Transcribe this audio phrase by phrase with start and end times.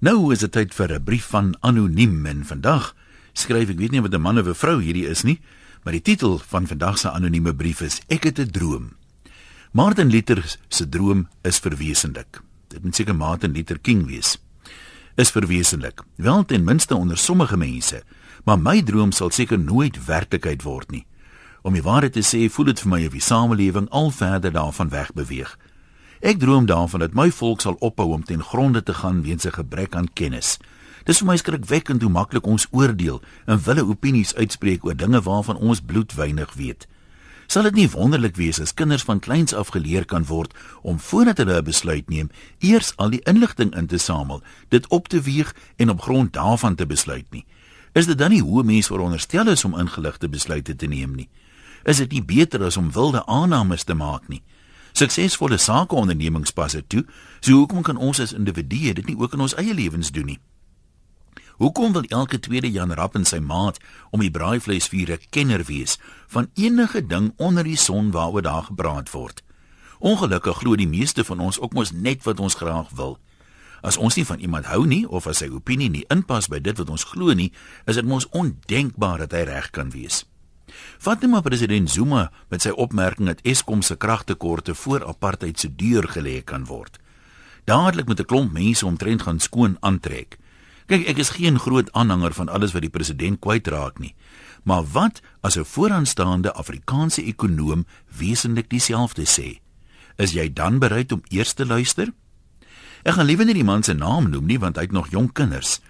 [0.00, 2.94] Nou is dit tyd vir 'n brief van anoniem en vandag
[3.32, 5.40] skryf ek weet nie wat 'n man of 'n vrou hierdie is nie,
[5.84, 8.96] maar die titel van vandag se anonieme brief is Ek het 'n droom.
[9.72, 12.40] Martin Luther se droom is verwesenlik.
[12.68, 14.38] Dit moet seker Martin Luther King wees.
[15.16, 16.02] Is verwesenlik.
[16.16, 18.02] Wel ten minste onder sommige mense,
[18.44, 21.06] maar my droom sal seker nooit werklikheid word nie.
[21.62, 24.88] Om die waarheid te sê, voel dit vir my of die samelewing al verder daarvan
[24.88, 25.58] weg beweeg.
[26.20, 29.56] Ek droom daarvan dat my volk sal ophou om ten gronde te gaan weens 'n
[29.56, 30.58] gebrek aan kennis.
[31.04, 35.56] Dis vir my skrikwekkend hoe maklik ons oordeel en wille opinies uitspreek oor dinge waarvan
[35.56, 36.86] ons bloed weinig weet.
[37.46, 41.36] Sal dit nie wonderlik wees as kinders van kleins af geleer kan word om voordat
[41.36, 45.54] hulle 'n besluit neem, eers al die inligting in te samel, dit op te weeg
[45.76, 47.44] en op grond daarvan te besluit nie?
[47.92, 51.28] Is dit dan nie hoe mense veronderstel is om ingeligte besluite te neem nie?
[51.84, 54.42] Is dit nie beter as om wilde aannames te maak nie?
[54.92, 57.04] Suksesvolle sakeondernemings pas dit toe.
[57.40, 60.40] So hoekom kan ons as individue dit nie ook in ons eie lewens doen nie?
[61.60, 63.76] Hoekom wil elke tweede Jan Rapp en sy maat
[64.10, 69.10] om die braaivleisvuur 'n kenner wees van enige ding onder die son waaroor daar gepraat
[69.10, 69.42] word?
[69.98, 73.18] Ongelukkig glo die meeste van ons ook mos net wat ons graag wil.
[73.80, 76.78] As ons nie van iemand hou nie of as sy opinie nie inpas by dit
[76.78, 77.52] wat ons glo nie,
[77.84, 80.24] is dit mos ondenkbaar dat hy reg kan wees.
[80.98, 85.68] Vat net maar president Zuma met sy opmerking dat Eskom se kragtekorte voor apartheid se
[85.74, 86.98] deur gelê kan word.
[87.64, 90.38] Dadelik met 'n klomp mense omtrent gaan skoon aantrek.
[90.86, 94.14] Kyk, ek is geen groot aanhanger van alles wat die president kwytraak nie.
[94.62, 97.86] Maar wat as 'n vooraanstaande Afrikaanse ekonom
[98.18, 99.60] wesentlik dieselfde sê?
[100.16, 102.12] Is jy dan bereid om eers te luister?
[103.02, 105.32] Ek gaan liewer nie die man se naam noem nie want hy het nog jong
[105.32, 105.80] kinders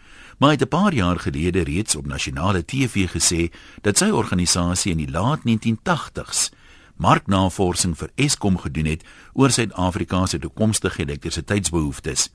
[0.40, 4.92] maar hy het 'n paar jaar gelede reeds op nasionale TV gesê dat sy organisasie
[4.92, 6.48] in die laat 1980s
[6.96, 12.28] marknavorsing vir Eskom gedoen het oor Suid-Afrika se toekomstige elektrisiteitsbehoeftes.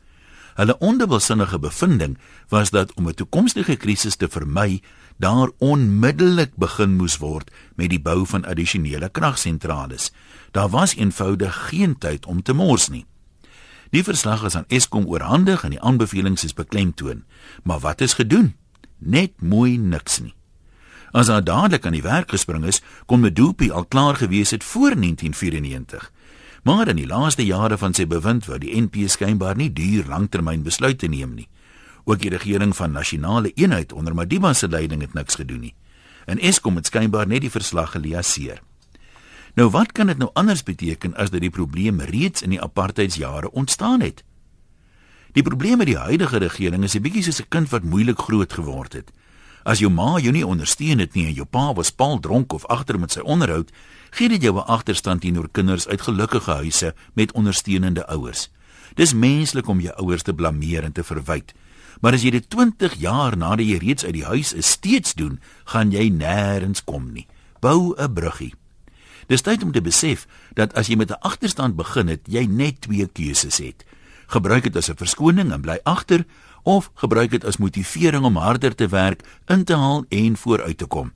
[0.56, 2.18] Hulle ondubbelsinnige bevinding
[2.50, 4.82] was dat om 'n toekomstige krisis te vermy,
[5.18, 10.12] daar onmiddellik begin moes word met die bou van addisionele kragsentrales.
[10.52, 13.06] Daar was eenvoudig geen tyd om te mors nie.
[13.96, 17.24] Die verslag is aan Eskom oorhandig en die aanbevelings is beklemtoon.
[17.64, 18.56] Maar wat is gedoen?
[18.98, 20.34] Net mooi niks nie.
[21.16, 24.98] As hy dadelik aan die werk gespring is, kon Medupi al klaar gewees het voor
[25.00, 26.12] 1994.
[26.68, 30.68] Maar in die laaste jare van sy bewind wou die NP skynbaar nie duur langtermyn
[30.68, 31.48] besluite neem nie.
[32.04, 35.76] Ook die regering van nasionale eenheid onder Madiba se leiding het niks gedoen nie.
[36.26, 38.60] En Eskom het skynbaar net die verslag geleaseer.
[39.56, 43.52] Nou wat kan dit nou anders beteken as dat die probleem reeds in die apartheidsjare
[43.52, 44.24] ontstaan het?
[45.32, 48.54] Die probleem met die huidige regering is 'n bietjie soos 'n kind wat moeilik groot
[48.54, 49.12] geword het.
[49.64, 52.66] As jou ma jou nie ondersteun het nie en jou pa was paal dronk of
[52.66, 53.72] agter met sy onderhoud,
[54.12, 58.50] gee dit jou 'n agterstand teenoor kinders uit gelukkige huise met ondersteunende ouers.
[58.94, 61.54] Dis menslik om jou ouers te blameer en te verwyd.
[62.02, 65.40] Maar as jy dit 20 jaar nadat jy reeds uit die huis is steeds doen,
[65.64, 67.28] gaan jy nêrens kom nie.
[67.60, 68.54] Bou 'n bruggie.
[69.28, 72.82] Dis tyd om te besef dat as jy met 'n agterstand begin het, jy net
[72.82, 73.86] twee keuses het.
[74.28, 76.26] Gebruik dit as 'n verskoning en bly agter
[76.64, 80.86] of gebruik dit as motivering om harder te werk, in te haal en vooruit te
[80.86, 81.12] kom.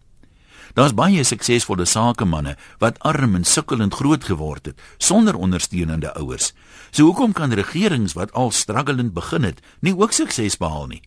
[0.73, 6.53] Daar's baie suksesvolle sakemanne wat arm en sukkelend groot geword het sonder ondersteunende ouers.
[6.91, 11.01] So hoekom kan regerings wat al struggelend begin het, nie ook sukses behaal nie?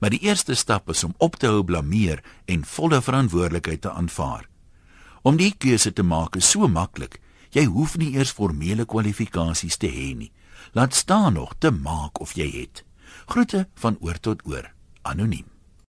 [0.00, 4.48] Maar die eerste stap is om op te hou blameer en volle verantwoordelikheid te aanvaar.
[5.24, 7.16] Om die keuse te maak is so maklik.
[7.56, 10.28] Jy hoef nie eers formele kwalifikasies te hê nie.
[10.76, 12.84] Laat staan nog te maak of jy het.
[13.32, 14.68] Groete van oor tot oor.
[15.02, 15.53] Anoniem.